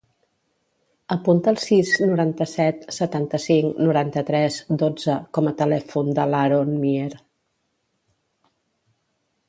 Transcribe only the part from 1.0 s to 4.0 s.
Apunta el sis, noranta-set, setanta-cinc,